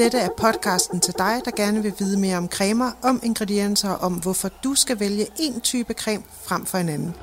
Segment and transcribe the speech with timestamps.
[0.00, 4.00] Dette er podcasten til dig, der gerne vil vide mere om cremer, om ingredienser og
[4.00, 7.14] om, hvorfor du skal vælge en type creme frem for en anden.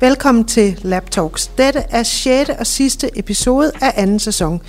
[0.00, 1.46] Velkommen til Lab Talks.
[1.46, 2.50] Dette er 6.
[2.58, 4.60] og sidste episode af anden sæson.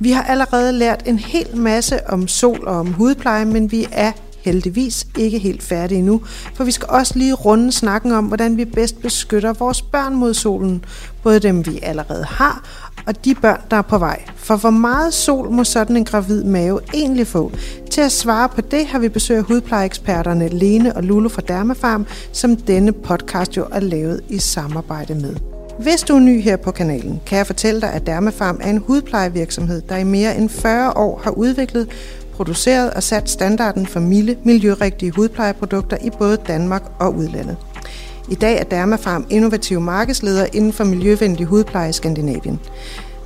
[0.00, 4.12] Vi har allerede lært en hel masse om sol og om hudpleje, men vi er
[4.46, 6.22] heldigvis ikke helt færdige endnu,
[6.54, 10.34] for vi skal også lige runde snakken om, hvordan vi bedst beskytter vores børn mod
[10.34, 10.84] solen,
[11.22, 12.64] både dem vi allerede har,
[13.06, 14.22] og de børn, der er på vej.
[14.36, 17.52] For hvor meget sol må sådan en gravid mave egentlig få?
[17.90, 22.56] Til at svare på det har vi besøgt hudplejeeksperterne Lene og Lulu fra Dermafarm, som
[22.56, 25.36] denne podcast jo er lavet i samarbejde med.
[25.78, 28.78] Hvis du er ny her på kanalen, kan jeg fortælle dig, at Dermafarm er en
[28.78, 31.88] hudplejevirksomhed, der i mere end 40 år har udviklet
[32.32, 37.56] produceret og sat standarden for milde, miljørigtige hudplejeprodukter i både Danmark og udlandet.
[38.28, 42.60] I dag er Dermafarm innovativ markedsleder inden for miljøvenlig hudpleje i Skandinavien.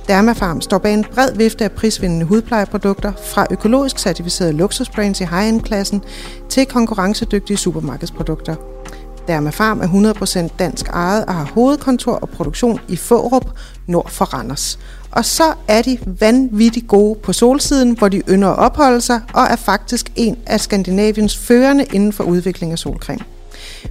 [0.07, 6.01] Dermafarm står bag en bred vifte af prisvindende hudplejeprodukter, fra økologisk certificerede luksusbrands i high-end-klassen
[6.49, 8.55] til konkurrencedygtige supermarkedsprodukter.
[9.27, 10.13] Dermafarm er
[10.47, 13.45] 100% dansk ejet og har hovedkontor og produktion i Fårup,
[13.87, 14.79] nord for Randers.
[15.11, 19.43] Og så er de vanvittigt gode på solsiden, hvor de ynder at opholde sig, og
[19.43, 23.23] er faktisk en af Skandinaviens førende inden for udvikling af solcreme.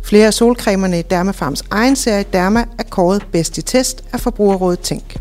[0.03, 4.81] Flere af solcremerne i Dermafarms egen serie Derma er kåret bedst i test af Forbrugerrådet
[4.81, 5.17] Tænk.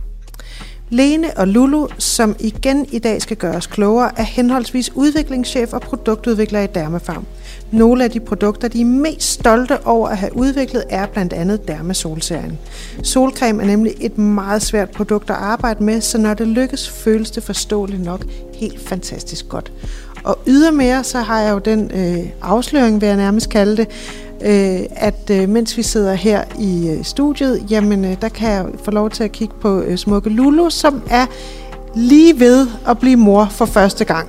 [0.91, 6.61] Lene og Lulu, som igen i dag skal gøres klogere, er henholdsvis udviklingschef og produktudvikler
[6.61, 7.25] i Dermafarm.
[7.71, 11.67] Nogle af de produkter, de er mest stolte over at have udviklet, er blandt andet
[11.67, 12.57] Dermasolserien.
[13.03, 17.31] Solcreme er nemlig et meget svært produkt at arbejde med, så når det lykkes, føles
[17.31, 19.71] det forståeligt nok helt fantastisk godt.
[20.23, 23.87] Og ydermere, så har jeg jo den øh, afsløring, vil jeg nærmest kalde det,
[24.41, 28.65] øh, at øh, mens vi sidder her i øh, studiet, jamen øh, der kan jeg
[28.83, 31.25] få lov til at kigge på øh, smukke Lulu, som er
[31.95, 34.27] lige ved at blive mor for første gang.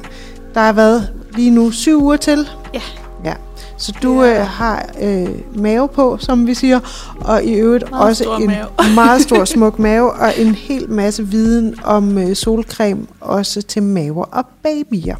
[0.54, 2.48] Der har været lige nu syv uger til.
[2.74, 2.82] Ja.
[3.24, 3.34] Ja.
[3.76, 6.80] Så du øh, har øh, mave på, som vi siger,
[7.20, 8.66] og i øvrigt Meget også en mave.
[8.94, 14.24] meget stor smuk mave, og en hel masse viden om øh, solcreme, også til maver
[14.24, 15.16] og babyer.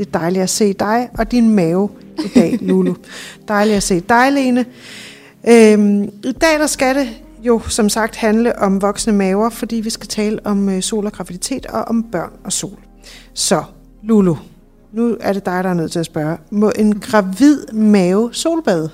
[0.00, 2.94] Det er dejligt at se dig og din mave i dag, Lulu.
[3.48, 4.66] dejligt at se dig, Lene.
[5.48, 7.08] Øhm, I dag der skal det
[7.42, 11.12] jo som sagt handle om voksne maver, fordi vi skal tale om øh, sol og
[11.12, 12.78] graviditet og om børn og sol.
[13.34, 13.64] Så,
[14.02, 14.36] Lulu,
[14.92, 16.38] nu er det dig, der er nødt til at spørge.
[16.50, 18.90] Må en gravid mave solbade?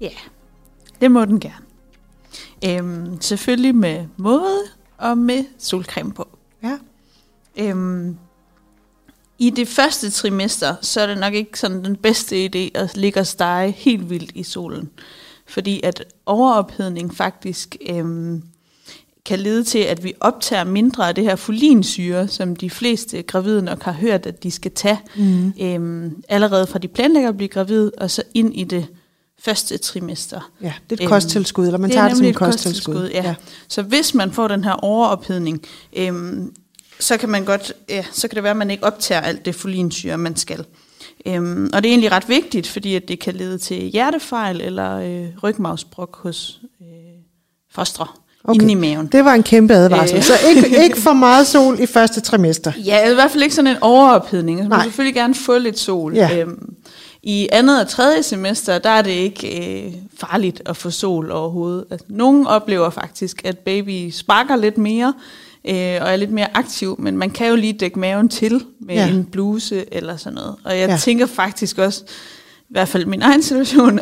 [0.00, 0.10] Ja,
[1.00, 1.64] det må den gerne.
[2.66, 4.58] Øhm, selvfølgelig med måde
[4.98, 6.28] og med solcreme på.
[6.62, 6.76] Ja.
[7.58, 8.16] Øhm,
[9.38, 13.20] I det første trimester, så er det nok ikke sådan den bedste idé at ligge
[13.20, 14.90] og stege helt vildt i solen.
[15.46, 18.42] Fordi at overophedning faktisk øhm,
[19.24, 23.62] kan lede til, at vi optager mindre af det her folinsyre, som de fleste gravide
[23.62, 25.52] nok har hørt, at de skal tage Mm.
[25.60, 28.86] øhm, allerede fra de planlægger at blive gravid, og så ind i det
[29.38, 30.50] første trimester.
[30.62, 32.94] Ja, det er et Øhm, kosttilskud, eller man det er tager det som et kosttilskud.
[32.94, 33.34] kosttilskud, ja.
[33.68, 35.62] Så hvis man får den her overophedning,
[35.96, 36.52] øhm,
[37.00, 39.54] så kan man godt, ja, så kan det være, at man ikke optager alt det
[39.54, 40.64] folinsyre, man skal.
[41.26, 44.96] Øhm, og det er egentlig ret vigtigt, fordi at det kan lede til hjertefejl eller
[44.98, 46.86] øh, rygmavsbrok hos øh,
[47.70, 48.06] fostre
[48.48, 48.60] Okay.
[48.60, 49.06] inde i maven.
[49.06, 50.16] Det var en kæmpe advarsel.
[50.16, 50.22] Øh.
[50.22, 52.72] Så ikke, ikke for meget sol i første trimester.
[52.84, 54.58] Ja, i hvert fald ikke sådan en overophedning.
[54.58, 54.82] Man Nej.
[54.84, 56.14] selvfølgelig gerne få lidt sol.
[56.14, 56.38] Ja.
[56.38, 56.74] Øhm,
[57.22, 61.84] I andet og tredje semester, der er det ikke øh, farligt at få sol overhovedet.
[61.90, 65.14] Altså, nogle oplever faktisk, at baby sparker lidt mere
[65.68, 68.94] øh, og er lidt mere aktiv, men man kan jo lige dække maven til med
[68.94, 69.08] Ja.
[69.08, 70.54] en bluse eller sådan noget.
[70.64, 70.96] Og jeg Ja.
[70.96, 72.04] tænker faktisk også,
[72.60, 73.98] i hvert fald min egen situation,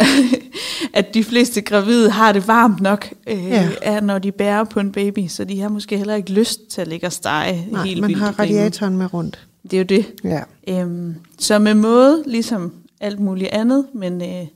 [0.95, 3.69] at de fleste gravide har det varmt nok, øh, Ja.
[3.83, 4.01] ja.
[4.01, 6.89] når de bærer på en baby, så de har måske heller ikke lyst til at
[6.89, 8.57] ligge og stege Nej, helt man vildt har i cremen.
[8.57, 9.47] radiatoren med rundt.
[9.63, 10.07] Det er jo det.
[10.25, 10.41] Ja.
[10.69, 14.47] Øhm, så med måde, ligesom alt muligt andet, men øh,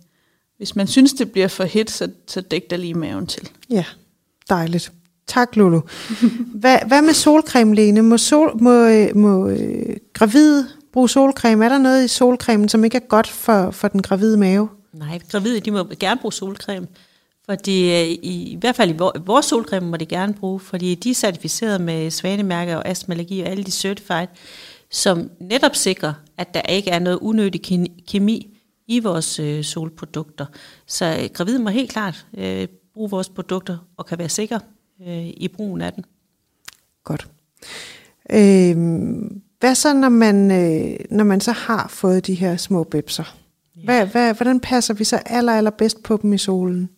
[0.56, 3.48] hvis man synes, det bliver for hit, så, så dæk der lige maven til.
[3.70, 3.84] Ja,
[4.48, 4.92] dejligt.
[5.28, 5.80] Tak, Lulu.
[6.60, 8.02] Hvad, hvad med solcreme, Lene?
[8.02, 11.64] Må, sol, må, øh, må øh, gravide bruge solcreme?
[11.64, 14.68] Er der noget i solcremen, som ikke er godt for, for den gravide mave?
[14.92, 16.86] Nej, gravide de må gerne bruge solcreme.
[17.44, 20.94] Fordi øh, i, i hvert fald i vor- vores solcreme må de gerne bruge, fordi
[20.94, 24.26] de er certificeret med svanemærker og astmallergi og alle de certified,
[24.90, 28.58] som netop sikrer, at der ikke er noget unødig ke- kemi
[28.88, 30.46] i vores øh, solprodukter.
[30.86, 34.60] Så øh, gravide må helt klart øh, bruge vores produkter og kan være sikre
[35.06, 36.04] øh, i brugen af den.
[37.04, 37.28] Godt.
[38.32, 43.36] Øhm, hvad så, når man, øh, når man så har fået de her små bebser?
[43.84, 46.90] Hvad, hvad, hvordan passer vi så aller, aller bedst på dem i solen?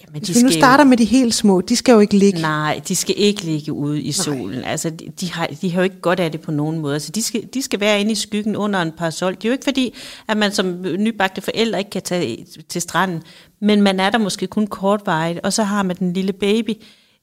[0.00, 2.40] Jamen, Hvis vi nu starter jo, med de helt små, de skal jo ikke ligge.
[2.40, 4.58] Nej, de skal ikke ligge ude i solen.
[4.58, 4.70] Nej.
[4.70, 6.94] Altså, de, de, har, de har jo ikke godt af det på nogen måde.
[6.94, 9.34] Altså, de, skal, de skal være inde i skyggen under en parasol.
[9.34, 9.94] Det er jo ikke fordi,
[10.28, 13.22] at man som nybagte forældre ikke kan tage til stranden,
[13.60, 16.70] men man er der måske kun kortvarigt, og så har man den lille baby,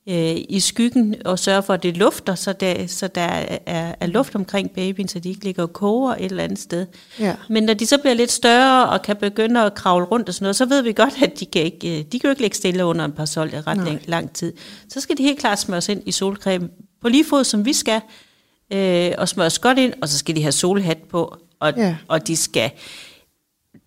[0.10, 3.22] øh, i skyggen og sørge for, at det lufter, så der, så der
[3.66, 6.86] er, er luft omkring babyen, så de ikke ligger og koger et eller andet sted.
[7.20, 7.36] Ja.
[7.50, 10.44] Men når de så bliver lidt større og kan begynde at kravle rundt og sådan
[10.44, 12.58] noget, så ved vi godt, at de kan ikke, øh, de kan jo ikke ligge
[12.58, 14.54] stille under en par sol ret lang, lang tid.
[14.90, 16.70] Så skal de helt klart smøres ind i solcreme
[17.02, 18.02] på lige fod, som vi skal,
[18.74, 21.96] øh, og smøres godt ind, og så skal de have solhat på, og, ja.
[22.08, 22.72] og de skal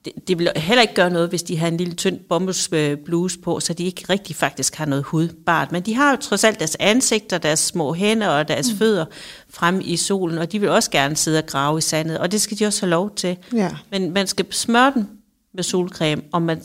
[0.05, 3.61] det, det vil heller ikke gøre noget, hvis de har en lille tynd bomuldbluse på,
[3.61, 5.73] så de ikke rigtig faktisk har noget hudbart.
[5.73, 8.79] Men de har jo trods alt deres ansigter, deres små hænder og deres mm.
[8.79, 9.05] fødder
[9.51, 12.41] frem i solen, og de vil også gerne sidde og grave i sandet, og det
[12.41, 13.37] skal de også have lov til.
[13.53, 13.71] Ja.
[13.91, 15.09] Men man skal smøre den
[15.55, 16.63] med solcreme, og man,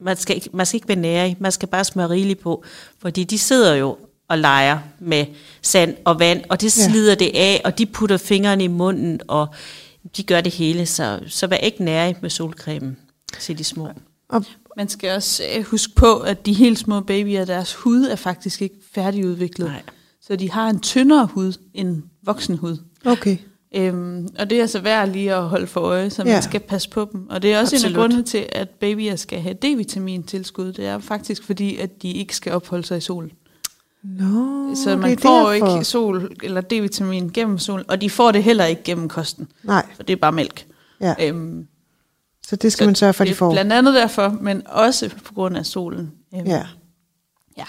[0.00, 2.64] man, skal ikke, man skal ikke være nære man skal bare smøre rigeligt på,
[2.98, 3.96] fordi de sidder jo
[4.28, 5.26] og leger med
[5.62, 7.14] sand og vand, og det slider ja.
[7.14, 9.48] det af, og de putter fingrene i munden, og
[10.16, 12.96] de gør det hele, så, så vær ikke nær med solcremen
[13.40, 13.88] til de små.
[14.28, 14.44] Og
[14.76, 18.62] man skal også øh, huske på, at de helt små babyer, deres hud er faktisk
[18.62, 19.68] ikke færdigudviklet.
[19.68, 19.82] Nej.
[20.20, 22.76] Så de har en tyndere hud end voksen hud.
[23.04, 23.36] Okay.
[23.74, 26.40] Øhm, og det er altså værd lige at holde for øje, så man ja.
[26.40, 27.28] skal passe på dem.
[27.30, 27.90] Og det er også Absolut.
[27.90, 30.72] en af grundene til, at babyer skal have D-vitamin tilskud.
[30.72, 33.32] Det er faktisk fordi, at de ikke skal opholde sig i solen.
[34.08, 35.74] No, så man får derfor.
[35.74, 39.48] ikke sol eller D-vitamin gennem solen, og de får det heller ikke gennem kosten.
[39.62, 39.86] Nej.
[39.96, 40.66] For det er bare mælk.
[41.00, 41.14] Ja.
[41.22, 41.66] Øhm,
[42.46, 43.52] så det skal så man sørge for, at de får.
[43.52, 46.12] Blandt andet derfor, men også på grund af solen.
[46.34, 46.62] Øhm, ja.
[47.56, 47.64] Ja.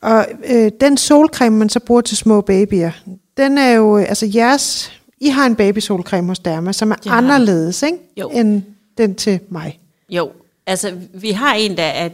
[0.00, 2.90] Og øh, den solcreme, man så bruger til små babyer,
[3.36, 7.82] den er jo, altså jeres, I har en babysolcreme hos Derma, som er det anderledes,
[7.82, 7.98] ikke?
[8.16, 8.28] Jo.
[8.28, 8.62] End
[8.98, 9.80] den til mig.
[10.10, 10.32] Jo,
[10.66, 12.08] altså vi har en, der er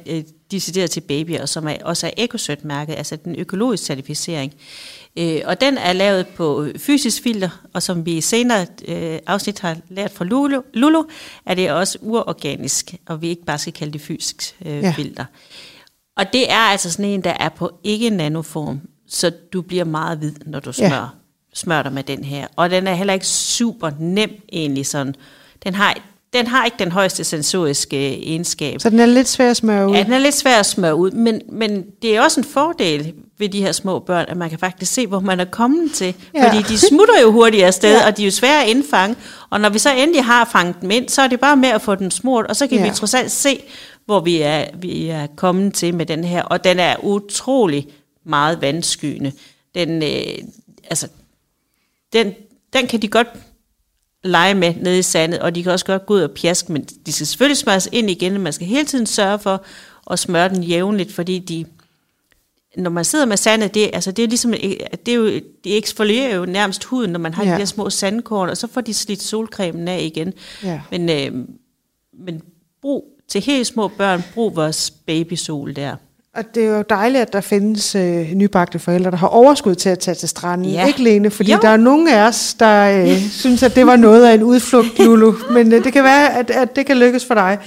[0.50, 4.54] decideret til babyer, som er, også er Ecosødt-mærket, altså den økologiske certificering.
[5.16, 9.76] Øh, og den er lavet på fysisk filter, og som vi senere øh, afsnit har
[9.88, 11.04] lært fra Lulu, Lulu,
[11.46, 14.92] er det også urorganisk, og vi ikke bare skal kalde det fysisk øh, ja.
[14.96, 15.24] filter.
[16.16, 20.18] Og det er altså sådan en, der er på ikke nanoform, så du bliver meget
[20.18, 21.08] hvid, når du smører, ja.
[21.54, 22.46] smører dig med den her.
[22.56, 25.14] Og den er heller ikke super nem egentlig sådan.
[25.64, 25.98] Den har
[26.36, 28.80] den har ikke den højeste sensoriske egenskab.
[28.80, 29.94] Så den er lidt svær at smøre ud?
[29.94, 33.14] Ja, den er lidt svær at smøre ud, men, men det er også en fordel
[33.38, 36.14] ved de her små børn, at man kan faktisk se, hvor man er kommet til.
[36.34, 36.48] Ja.
[36.48, 38.06] Fordi de smutter jo hurtigere afsted, ja.
[38.06, 39.16] og de er jo svære at indfange.
[39.50, 41.82] Og når vi så endelig har fanget dem ind, så er det bare med at
[41.82, 42.88] få den smurt, og så kan ja.
[42.88, 43.62] vi trods alt se,
[44.06, 46.42] hvor vi er, vi er kommet til med den her.
[46.42, 47.86] Og den er utrolig
[48.24, 49.32] meget vandskyende.
[49.74, 50.38] Den, øh,
[50.84, 51.08] altså,
[52.12, 52.34] den,
[52.72, 53.28] den kan de godt
[54.26, 56.84] lege med nede i sandet, og de kan også godt gå ud og pjaske, men
[57.06, 59.64] de skal selvfølgelig smøres ind igen, og man skal hele tiden sørge for
[60.10, 61.64] at smøre den jævnligt, fordi de,
[62.76, 64.52] når man sidder med sandet, det, altså det er ligesom,
[65.06, 65.26] det er jo,
[65.64, 67.54] de eksfolierer jo nærmest huden, når man har ja.
[67.54, 70.32] de der små sandkorn, og så får de slidt solcremen af igen.
[70.62, 70.80] Ja.
[70.90, 71.46] Men, øh,
[72.24, 72.42] men
[72.82, 75.96] brug til helt små børn, brug vores babysol der.
[76.36, 79.88] Og det er jo dejligt, at der findes øh, nybagte forældre, der har overskud til
[79.88, 80.66] at tage til stranden.
[80.66, 80.86] Ja.
[80.86, 81.58] Ikke Lene, fordi jo.
[81.62, 84.98] der er nogle af os, der øh, synes, at det var noget af en udflugt,
[84.98, 85.34] Lulu.
[85.54, 87.58] Men øh, det kan være, at, at det kan lykkes for dig.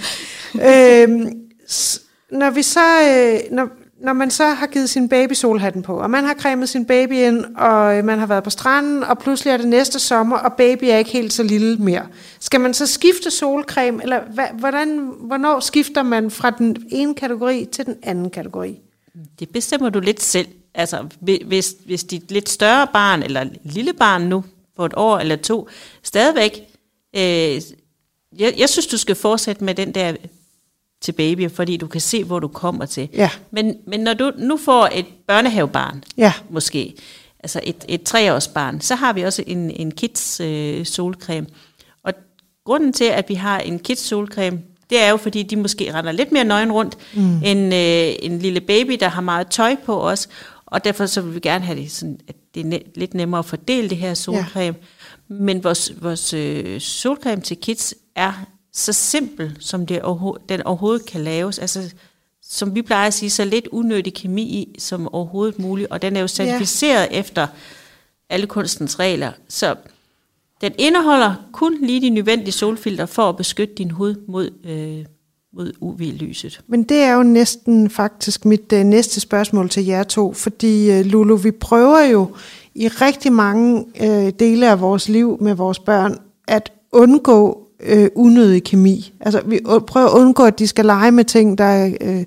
[0.53, 1.09] Øh,
[2.31, 2.79] når vi så,
[3.09, 3.67] øh, når,
[4.01, 7.13] når man så har givet sin baby solhatten på, og man har cremet sin baby
[7.13, 10.53] ind, og øh, man har været på stranden, og pludselig er det næste sommer, og
[10.53, 12.05] baby er ikke helt så lille mere.
[12.39, 14.21] Skal man så skifte solcreme, eller
[14.53, 18.79] hvordan, hvornår skifter man fra den ene kategori til den anden kategori?
[19.39, 20.47] Det bestemmer du lidt selv.
[20.73, 21.05] Altså,
[21.45, 24.43] hvis, hvis dit lidt større barn, eller lille barn nu,
[24.75, 25.69] på et år eller to,
[26.03, 26.59] stadigvæk,
[27.15, 27.61] øh,
[28.37, 30.13] jeg, jeg synes, du skal fortsætte med den der
[31.01, 33.09] til babyer, fordi du kan se, hvor du kommer til.
[33.13, 33.29] Ja.
[33.51, 36.33] Men, men når du nu får et børnehavebarn, ja.
[36.49, 36.93] måske,
[37.39, 41.47] altså et, et treårsbarn, så har vi også en, en kids øh, solcreme.
[42.03, 42.13] Og
[42.65, 46.11] grunden til, at vi har en kids solcreme, det er jo, fordi de måske render
[46.11, 47.43] lidt mere nøgen rundt, mm.
[47.43, 50.29] end øh, en lille baby, der har meget tøj på os.
[50.65, 53.39] Og derfor så vil vi gerne have det sådan, at det er ne- lidt nemmere
[53.39, 54.77] at fordele det her solcreme.
[55.29, 55.35] Ja.
[55.35, 61.05] Men vores, vores øh, solcreme til kids er så simpel, som det overho- den overhovedet
[61.05, 61.59] kan laves.
[61.59, 61.93] Altså,
[62.41, 65.91] som vi plejer at sige, så lidt unødig kemi i, som overhovedet muligt.
[65.91, 67.19] Og den er jo certificeret ja.
[67.19, 67.47] efter
[68.29, 69.31] alle kunstens regler.
[69.47, 69.75] Så
[70.61, 75.05] den indeholder kun lige de nødvendige solfilter for at beskytte din hud mod, øh,
[75.53, 76.61] mod UV-lyset.
[76.67, 81.05] Men det er jo næsten faktisk mit øh, næste spørgsmål til jer to, fordi øh,
[81.05, 82.35] Lulu, vi prøver jo
[82.75, 88.63] i rigtig mange øh, dele af vores liv med vores børn at undgå øh, unødig
[88.63, 89.13] kemi.
[89.19, 92.25] Altså vi prøver at undgå, at de skal lege med ting, der øh, øh,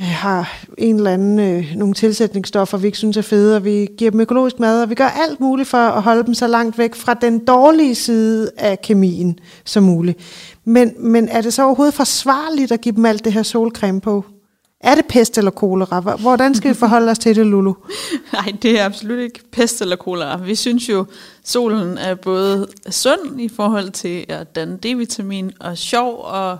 [0.00, 4.10] har en eller anden, øh, nogle tilsætningsstoffer, vi ikke synes er fede, og vi giver
[4.10, 6.94] dem økologisk mad, og vi gør alt muligt for at holde dem så langt væk
[6.94, 10.18] fra den dårlige side af kemien som muligt.
[10.64, 14.24] Men, men er det så overhovedet forsvarligt at give dem alt det her solcreme på?
[14.80, 16.16] Er det pest eller kolera?
[16.16, 17.74] Hvordan skal vi forholde os til det, Lulu?
[18.32, 20.36] Nej, det er absolut ikke pest eller kolera.
[20.36, 21.06] Vi synes jo,
[21.44, 26.58] solen er både sund i forhold til at danne D-vitamin og sjov og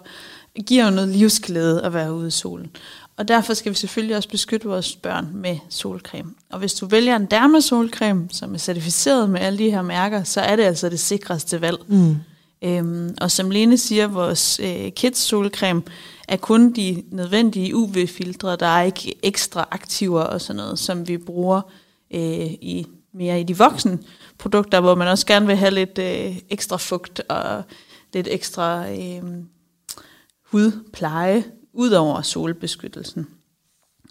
[0.66, 2.70] giver jo noget livsglæde at være ude i solen.
[3.16, 6.30] Og derfor skal vi selvfølgelig også beskytte vores børn med solcreme.
[6.50, 10.40] Og hvis du vælger en dermasolcreme, som er certificeret med alle de her mærker, så
[10.40, 11.78] er det altså det sikreste valg.
[11.88, 12.16] Mm.
[12.64, 15.82] Øhm, og som Lene siger, vores øh, kids solcreme
[16.30, 18.56] er kun de nødvendige UV-filtre.
[18.56, 21.60] Der er ikke ekstra aktiver og sådan noget, som vi bruger
[22.14, 23.98] øh, i mere i de voksne
[24.38, 27.62] produkter, hvor man også gerne vil have lidt øh, ekstra fugt og
[28.14, 29.22] lidt ekstra øh,
[30.50, 33.26] hudpleje ud over solbeskyttelsen.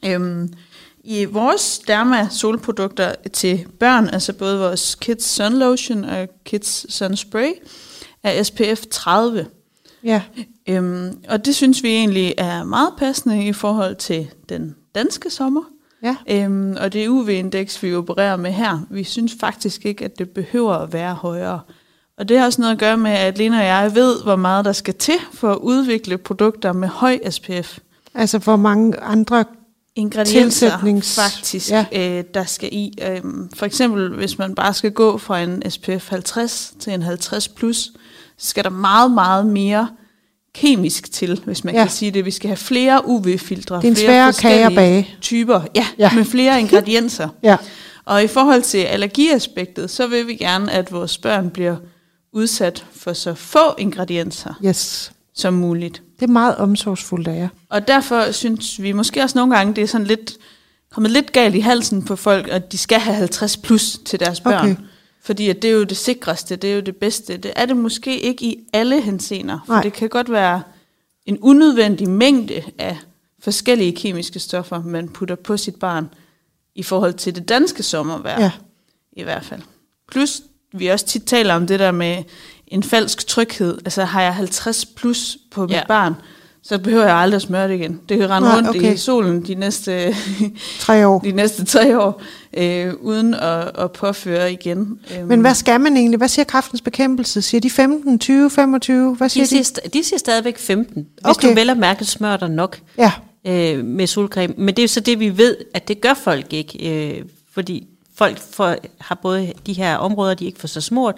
[0.05, 0.53] Øhm,
[1.03, 7.15] I vores Derma solprodukter til børn, altså både vores Kids Sun Lotion og Kids Sun
[7.15, 7.51] Spray,
[8.23, 9.47] er SPF 30.
[10.03, 10.21] Ja.
[10.67, 15.61] Øhm, og det synes vi egentlig er meget passende i forhold til den danske sommer.
[16.03, 16.15] Ja.
[16.29, 20.73] Øhm, og det UV-indeks, vi opererer med her, vi synes faktisk ikke, at det behøver
[20.73, 21.59] at være højere.
[22.17, 24.65] Og det har også noget at gøre med, at Lena og jeg ved, hvor meget
[24.65, 27.77] der skal til for at udvikle produkter med høj SPF.
[28.15, 29.45] Altså hvor mange andre
[29.95, 30.77] ingredienser
[31.15, 31.85] faktisk, ja.
[31.91, 32.93] øh, der skal i.
[33.01, 37.47] Øhm, for eksempel, hvis man bare skal gå fra en SPF 50 til en 50
[37.47, 37.91] plus,
[38.39, 39.89] så skal der meget, meget mere
[40.53, 41.83] kemisk til, hvis man ja.
[41.83, 42.25] kan sige det.
[42.25, 47.29] Vi skal have flere UV-filtre, er flere forskellige typer, ja, ja, med flere ingredienser.
[47.43, 47.57] ja.
[48.05, 51.75] Og i forhold til allergiaspektet, så vil vi gerne, at vores børn bliver
[52.33, 55.11] udsat for så få ingredienser yes.
[55.33, 56.01] som muligt.
[56.19, 57.47] Det er meget omsorgsfuldt af jer.
[57.69, 60.33] Og derfor synes vi måske også nogle gange, det er sådan lidt
[60.91, 64.41] kommet lidt galt i halsen på folk, at de skal have 50 plus til deres
[64.41, 64.71] børn.
[64.71, 64.75] Okay.
[65.21, 67.37] Fordi at det er jo det sikreste, det er jo det bedste.
[67.37, 69.83] Det er det måske ikke i alle hensener, for Nej.
[69.83, 70.61] det kan godt være
[71.25, 72.97] en unødvendig mængde af
[73.39, 76.09] forskellige kemiske stoffer, man putter på sit barn
[76.75, 78.41] i forhold til det danske sommervejr.
[78.41, 78.51] Ja.
[79.11, 79.61] I hvert fald.
[80.11, 80.41] Plus
[80.73, 82.23] vi også tit taler om det der med
[82.67, 83.77] en falsk tryghed.
[83.85, 85.83] Altså har jeg 50 plus på mit ja.
[85.87, 86.15] barn,
[86.63, 87.99] så behøver jeg aldrig at smøre det igen.
[88.09, 88.93] Det kan rende Nej, rundt okay.
[88.93, 90.15] i solen de næste
[90.79, 92.21] tre år, de næste tre år
[92.53, 94.99] øh, uden at, at påføre igen.
[95.17, 95.27] Øhm.
[95.27, 96.17] Men hvad skal man egentlig?
[96.17, 97.41] Hvad siger kraftens bekæmpelse?
[97.41, 99.15] Siger de 15, 20, 25?
[99.15, 99.57] Hvad siger de?
[99.57, 101.49] De siger, de siger stadigvæk 15, hvis okay.
[101.49, 103.11] du vel og mærke smør dig nok ja.
[103.47, 104.53] øh, med solcreme.
[104.57, 107.13] Men det er jo så det, vi ved, at det gør folk ikke.
[107.17, 107.23] Øh,
[107.53, 111.15] fordi folk får, har både de her områder, de ikke får så smurt,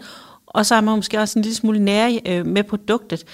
[0.48, 3.26] og så har man måske også en lille smule nære øh, med produktet,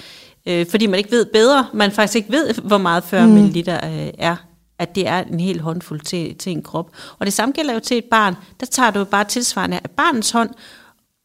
[0.48, 3.34] øh, fordi man ikke ved bedre, man faktisk ikke ved, hvor meget 40 mm.
[3.34, 4.36] ml øh, er
[4.80, 6.90] at det er en hel håndfuld til, til en krop.
[7.20, 8.36] Og det samme gælder jo til et barn.
[8.60, 10.50] Der tager du jo bare tilsvarende af barnets hånd,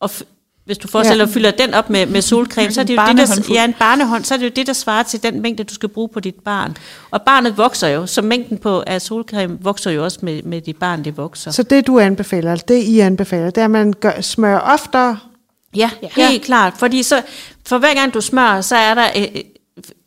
[0.01, 0.11] og
[0.65, 1.29] hvis du forestiller ja.
[1.29, 3.75] at fylder den op med, med solcreme, så er det jo det, der, ja, en
[3.79, 6.21] barnehånd, så er det jo det, der svarer til den mængde, du skal bruge på
[6.21, 6.77] dit barn.
[7.11, 10.77] Og barnet vokser jo, så mængden på af solcreme vokser jo også med, med dit
[10.77, 11.51] barn, det vokser.
[11.51, 15.19] Så det du anbefaler, det I anbefaler, det er, at man gør, smører oftere?
[15.77, 16.39] Ja, ja, helt ja.
[16.39, 16.75] klart.
[16.79, 17.23] Fordi så,
[17.67, 19.43] for hver gang du smører, så er der, øh,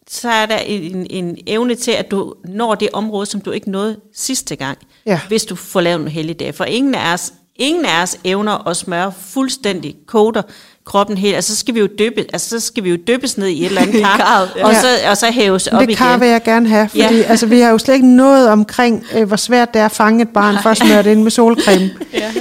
[0.07, 3.71] så er der en, en evne til, at du når det område, som du ikke
[3.71, 5.19] nåede sidste gang, ja.
[5.27, 6.55] hvis du får lavet en helligdag.
[6.55, 10.41] For ingen af os Ingen af os evner at smøre fuldstændig koder
[10.85, 11.35] kroppen helt.
[11.35, 13.65] Altså, så skal vi jo døbe, altså, så skal vi jo døbes ned i et
[13.65, 14.67] eller andet kar, ja.
[14.67, 15.89] og, så, og så hæves op igen.
[15.89, 17.23] Det kar vil jeg gerne have, fordi ja.
[17.27, 20.21] altså, vi har jo slet ikke noget omkring, øh, hvor svært det er at fange
[20.21, 21.89] et barn for at smøre det ind med solcreme.
[22.13, 22.31] ja.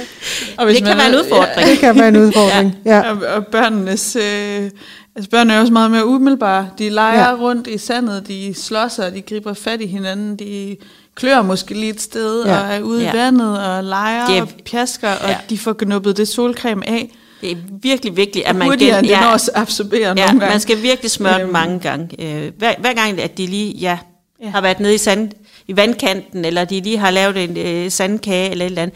[0.57, 1.67] og hvis det kan være en udfordring.
[1.67, 1.71] Ja.
[1.71, 2.95] Det kan være en udfordring, ja.
[2.95, 3.11] ja.
[3.11, 4.15] Og, og børnenes...
[4.15, 4.69] Øh,
[5.17, 6.69] Altså børn er også meget mere umiddelbare.
[6.77, 7.35] De leger ja.
[7.35, 10.77] rundt i sandet, de slår sig, de griber fat i hinanden, de
[11.15, 12.59] klør måske lige et sted, ja.
[12.59, 13.13] og er ude ja.
[13.13, 15.37] i vandet, og leger det og pjasker, og ja.
[15.49, 17.15] de får knuppet det solcreme af.
[17.45, 20.53] Det er virkelig vigtigt, at man Hurtigere, gen, ja, også absorberer ja, nogle gange.
[20.53, 22.09] man skal virkelig smøre den mange gange.
[22.19, 23.97] Øh, hver, hver gang, at de lige ja,
[24.43, 24.49] ja.
[24.49, 25.31] har været nede i, sand,
[25.67, 28.95] i vandkanten, eller de lige har lavet en øh, sandkage, eller et eller andet,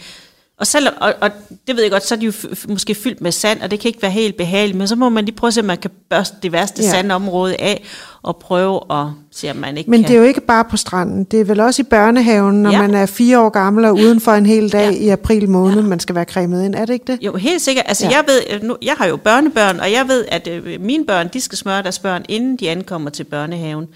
[0.59, 1.31] og, selv, og, og
[1.67, 2.31] det ved jeg godt, så er de jo
[2.69, 5.25] måske fyldt med sand, og det kan ikke være helt behageligt, men så må man
[5.25, 6.89] lige prøve at se, om man kan børste det værste ja.
[6.89, 7.83] sandområde af,
[8.21, 10.07] og prøve at se, om man ikke Men kan.
[10.07, 12.81] det er jo ikke bare på stranden, det er vel også i børnehaven, når ja.
[12.81, 14.97] man er fire år gammel og uden for en hel dag ja.
[14.97, 15.81] i april måned, ja.
[15.81, 17.19] man skal være cremet ind, er det ikke det?
[17.21, 17.85] Jo, helt sikkert.
[17.87, 18.11] Altså ja.
[18.11, 21.41] jeg ved, nu, jeg har jo børnebørn, og jeg ved, at øh, mine børn, de
[21.41, 23.87] skal smøre deres børn, inden de ankommer til børnehaven.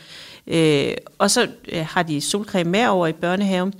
[0.47, 3.73] Øh, og så øh, har de solcreme med over i børnehaven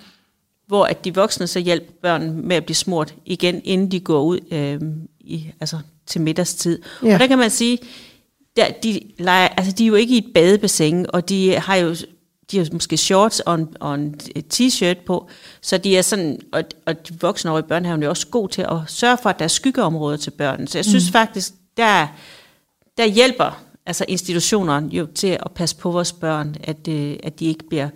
[0.74, 4.24] hvor at de voksne så hjælper børn med at blive smurt igen, inden de går
[4.24, 4.82] ud øh,
[5.20, 6.82] i, altså til middagstid.
[7.04, 7.14] Ja.
[7.14, 7.80] Og der kan man sige,
[8.56, 11.96] der, de, leger, altså de er jo ikke i et badebassin, og de har jo
[12.52, 14.16] de har måske shorts og en, og en
[14.54, 15.30] t-shirt på,
[15.62, 18.62] så de er sådan, og, og de voksne over i børnehaven er også gode til
[18.62, 20.68] at sørge for, at der er skyggeområder til børnene.
[20.68, 21.12] Så jeg synes mm.
[21.12, 22.08] faktisk, der,
[22.98, 27.46] der hjælper altså institutionerne jo til at passe på vores børn, at, øh, at de
[27.46, 27.90] ikke bliver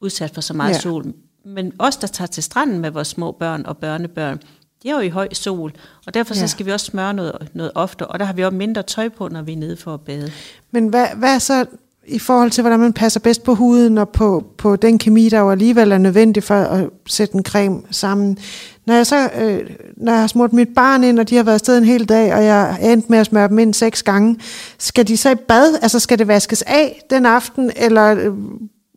[0.00, 0.80] udsat for så meget ja.
[0.80, 1.14] sol.
[1.46, 4.38] Men os, der tager til stranden med vores små børn og børnebørn,
[4.82, 5.72] det er jo i høj sol,
[6.06, 6.40] og derfor ja.
[6.40, 9.08] så skal vi også smøre noget, noget ofte, og der har vi også mindre tøj
[9.08, 10.32] på, når vi er nede for at bade.
[10.70, 11.64] Men hvad, hvad er så
[12.06, 15.38] i forhold til, hvordan man passer bedst på huden og på, på den kemi, der
[15.38, 18.38] jo alligevel er nødvendig for at sætte en creme sammen.
[18.86, 21.54] Når jeg så øh, når jeg har smurt mit barn ind, og de har været
[21.54, 24.38] afsted en hel dag, og jeg er endt med at smøre dem ind seks gange,
[24.78, 25.78] skal de så i bad?
[25.82, 28.32] Altså skal det vaskes af den aften, eller øh,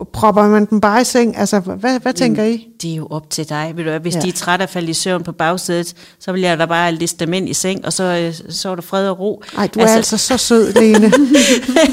[0.05, 1.37] propper man dem bare i seng?
[1.37, 2.67] Altså, hvad, hvad tænker I?
[2.81, 3.73] Det er jo op til dig.
[3.75, 4.19] Ved du, hvis ja.
[4.19, 7.25] de er trætte af falde i søvn på bagsædet, så vil jeg da bare liste
[7.25, 9.43] dem ind i seng, og så, øh, så er der fred og ro.
[9.55, 11.05] Nej, du altså, er altså så sød, Lene.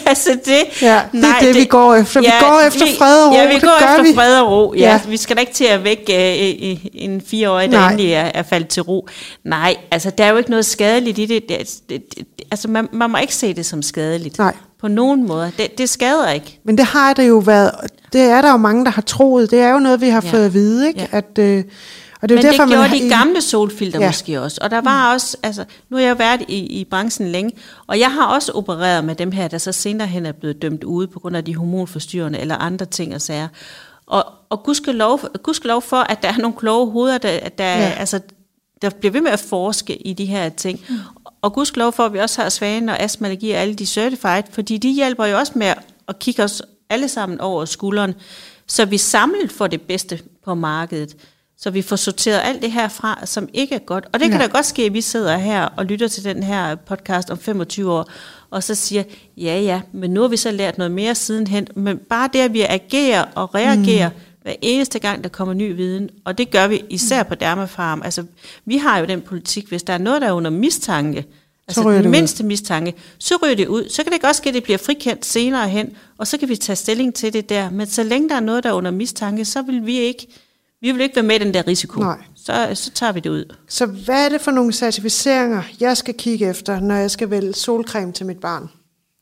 [0.07, 0.83] altså det...
[0.83, 2.21] Ja, det nej, er det, det, vi går efter.
[2.21, 3.35] Ja, vi går efter fred og ro.
[3.35, 4.15] Ja, vi går efter vi.
[4.15, 4.75] fred og ro.
[4.77, 5.01] Ja, ja.
[5.09, 8.69] Vi skal da ikke til at vække uh, en fireårig, der endelig er, er faldet
[8.69, 9.09] til ro.
[9.45, 11.43] Nej, altså der er jo ikke noget skadeligt i det.
[11.49, 14.39] det, det, det altså man, man må ikke se det som skadeligt.
[14.39, 15.53] Nej på nogen måde.
[15.59, 16.61] Det, det skader ikke.
[16.65, 17.71] Men det har det jo været,
[18.13, 19.51] det er der jo mange, der har troet.
[19.51, 20.31] Det er jo noget, vi har ja.
[20.31, 21.01] fået at vide, ikke?
[21.01, 21.07] Ja.
[21.13, 21.65] At, øh,
[22.23, 24.07] og det er Men derfor, det gjorde man de gamle solfilter ja.
[24.07, 24.59] måske også.
[24.63, 27.53] Og der var også, altså, nu har jeg været i, i branchen længe,
[27.87, 30.85] og jeg har også opereret med dem her, der så senere hen er blevet dømt
[30.85, 33.49] ude på grund af de hormonforstyrrende eller andre ting og sager.
[34.07, 37.93] Og, og gudskelov, gudskelov for, at der er nogle kloge hoveder, der, der, ja.
[37.99, 38.21] altså,
[38.83, 40.81] der bliver ved med at forske i de her ting.
[41.47, 44.79] Og gudskelov for, at vi også har svane og astmallergi og alle de certified, fordi
[44.79, 45.73] de hjælper jo også med
[46.09, 48.15] at kigge os alle sammen over skulderen,
[48.67, 51.17] så vi samlet får det bedste på markedet.
[51.59, 54.07] Så vi får sorteret alt det her fra, som ikke er godt.
[54.13, 54.47] Og det kan ja.
[54.47, 57.93] da godt ske, at vi sidder her og lytter til den her podcast om 25
[57.93, 58.11] år,
[58.51, 59.03] og så siger,
[59.37, 61.67] ja ja, men nu har vi så lært noget mere sidenhen.
[61.75, 64.15] Men bare det, at vi agerer og reagerer, mm
[64.47, 68.03] hver eneste gang, der kommer ny viden, og det gør vi især på Dermafarm.
[68.03, 68.25] Altså,
[68.65, 71.27] vi har jo den politik, hvis der er noget, der er under mistanke,
[71.69, 72.49] altså så den mindste ud.
[72.49, 73.89] mistanke, så ryger det ud.
[73.89, 76.57] Så kan det godt ske, at det bliver frikendt senere hen, og så kan vi
[76.57, 77.71] tage stilling til det der.
[77.71, 80.27] Men så længe der er noget, der er under mistanke, så vil vi ikke,
[80.81, 82.01] vi vil ikke være med i den der risiko.
[82.01, 82.19] Nej.
[82.37, 83.55] Så, så tager vi det ud.
[83.69, 87.53] Så hvad er det for nogle certificeringer, jeg skal kigge efter, når jeg skal vælge
[87.53, 88.69] solcreme til mit barn?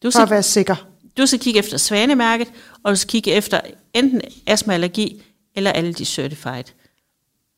[0.03, 0.87] Du skal, for at være sikker.
[1.17, 2.49] Du skal kigge efter svanemærket,
[2.83, 3.61] og du skal kigge efter
[3.95, 5.23] enten astmaallergi
[5.55, 6.65] eller alle de certified.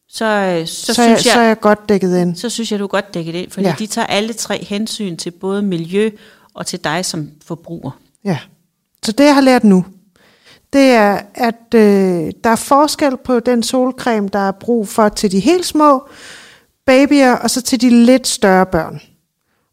[0.09, 2.37] Så, øh, så, så, synes jeg, så er jeg godt dækket ind.
[2.37, 3.75] Så synes jeg, du er godt dækket ind, fordi ja.
[3.79, 6.11] de tager alle tre hensyn til både miljø
[6.55, 7.90] og til dig som forbruger.
[8.25, 8.38] Ja,
[9.05, 9.85] så det jeg har lært nu,
[10.73, 15.33] det er, at øh, der er forskel på den solcreme, der er brug for til
[15.33, 16.09] de helt små
[16.87, 19.01] babyer, og så til de lidt større børn.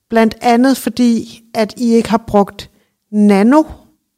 [0.09, 2.69] Blandt andet fordi, at I ikke har brugt
[3.13, 3.63] nano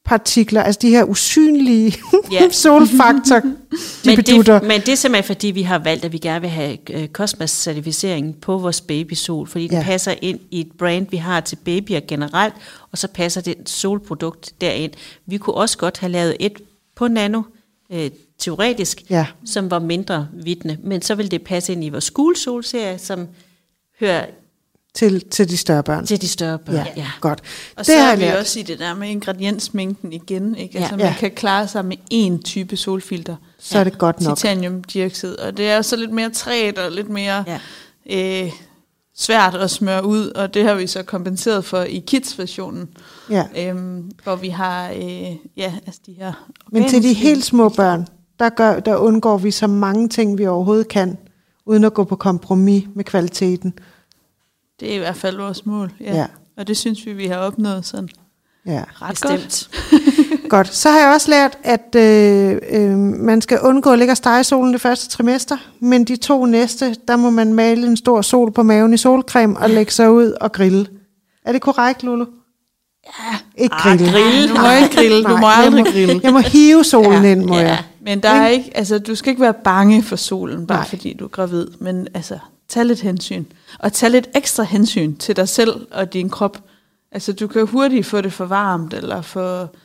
[0.05, 1.97] partikler, altså de her usynlige
[2.31, 2.49] ja.
[2.51, 3.41] solfaktor
[4.05, 6.77] men, det, men det er simpelthen fordi, vi har valgt, at vi gerne vil have
[6.93, 9.77] uh, Cosmos-certificering på vores babysol, fordi ja.
[9.77, 12.53] det passer ind i et brand, vi har til babyer generelt,
[12.91, 14.91] og så passer det solprodukt derind.
[15.25, 16.62] Vi kunne også godt have lavet et
[16.95, 17.41] på nano,
[17.89, 17.99] uh,
[18.38, 19.25] teoretisk, ja.
[19.45, 23.27] som var mindre vidne, men så vil det passe ind i vores school-solserie, som
[23.99, 24.25] hører
[24.95, 26.05] til, til de større børn.
[26.05, 26.86] Til de større børn, ja.
[26.97, 27.08] ja.
[27.21, 27.41] Godt.
[27.75, 28.38] Og det så er vi lært.
[28.38, 30.55] også i det der med ingrediensmængden igen.
[30.55, 30.77] Ikke?
[30.77, 30.97] Altså, ja.
[30.97, 31.15] man ja.
[31.19, 33.36] kan klare sig med én type solfilter.
[33.60, 33.79] Så ja.
[33.79, 34.38] er det godt nok.
[34.38, 35.39] Titaniumdioxid.
[35.39, 38.43] Og det er så lidt mere træt og lidt mere ja.
[38.45, 38.51] øh,
[39.17, 40.27] svært at smøre ud.
[40.27, 42.89] Og det har vi så kompenseret for i kids-versionen.
[43.29, 43.45] Ja.
[43.58, 48.08] Øhm, hvor vi har øh, ja, altså de her Men til de helt små børn,
[48.39, 51.17] der, gør, der undgår vi så mange ting, vi overhovedet kan,
[51.65, 53.73] uden at gå på kompromis med kvaliteten.
[54.79, 56.15] Det er i hvert fald vores mål, ja.
[56.15, 56.25] ja.
[56.57, 58.09] Og det synes vi, vi har opnået sådan
[58.65, 58.83] ja.
[59.01, 59.69] ret Bestemt.
[59.91, 60.49] godt.
[60.49, 60.75] godt.
[60.75, 64.43] Så har jeg også lært, at øh, øh, man skal undgå at ligge og stege
[64.43, 68.51] solen det første trimester, men de to næste, der må man male en stor sol
[68.51, 70.88] på maven i solcreme og lægge sig ud og grille.
[71.45, 72.25] Er det korrekt, Lulu?
[73.05, 73.38] Ja.
[73.57, 74.07] Ikke grille.
[74.07, 74.49] Ah, grille.
[74.49, 75.23] Du må ikke grille.
[75.23, 76.21] Du må aldrig jeg må, grille.
[76.23, 77.31] Jeg må hive solen ja.
[77.31, 77.61] ind, må ja.
[77.61, 77.83] jeg.
[78.01, 80.88] Men der er ikke, altså, du skal ikke være bange for solen, bare Nej.
[80.88, 81.67] fordi du er gravid.
[81.79, 83.45] Men altså, tag lidt hensyn.
[83.80, 86.58] Og tag lidt ekstra hensyn til dig selv og din krop.
[87.12, 89.75] Altså, du kan hurtigt få det for varmt, eller for...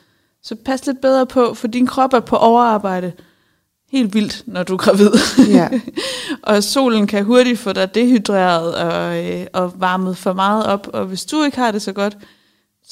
[0.43, 3.12] Så pas lidt bedre på, for din krop er på overarbejde
[3.93, 5.11] helt vildt, når du er gravid.
[5.49, 5.69] Ja.
[6.43, 10.88] og solen kan hurtigt få dig dehydreret og, øh, og varmet for meget op.
[10.93, 12.16] Og hvis du ikke har det så godt,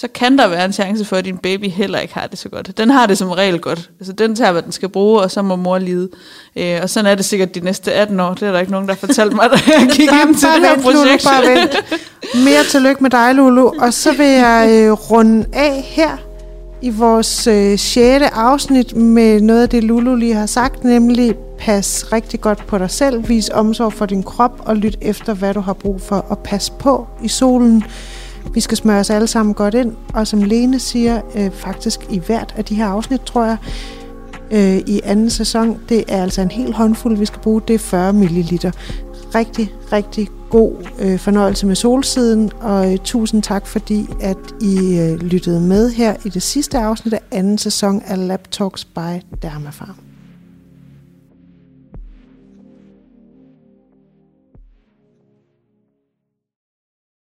[0.01, 2.49] så kan der være en chance for, at din baby heller ikke har det så
[2.49, 2.79] godt.
[2.79, 3.91] Den har det som regel godt.
[4.01, 6.09] Altså, den tager, hvad den skal bruge, og så må mor lide.
[6.57, 8.35] Øh, og sådan er det sikkert de næste 18 år.
[8.35, 10.61] Det er der ikke nogen, der har fortalt mig, da jeg gik ind til det
[10.61, 11.25] her vent, projekt.
[11.25, 11.77] Lulu, bare vent.
[12.45, 13.71] Mere tillykke med dig, Lulu.
[13.79, 16.17] Og så vil jeg øh, runde af her.
[16.83, 18.25] i vores øh, 6.
[18.33, 22.91] afsnit med noget af det, Lulu lige har sagt, nemlig pas rigtig godt på dig
[22.91, 26.39] selv, vis omsorg for din krop og lyt efter, hvad du har brug for, og
[26.39, 27.85] pas på i solen.
[28.55, 32.19] Vi skal smøre os alle sammen godt ind, og som Lene siger, øh, faktisk i
[32.19, 33.57] hvert af de her afsnit, tror jeg,
[34.51, 37.79] øh, i anden sæson, det er altså en hel håndfuld, vi skal bruge, det er
[37.79, 38.73] 40 ml.
[39.35, 45.19] Rigtig, rigtig god øh, fornøjelse med solsiden, og øh, tusind tak fordi, at I øh,
[45.21, 50.08] lyttede med her i det sidste afsnit af anden sæson af Lab Talks by Dermafarm.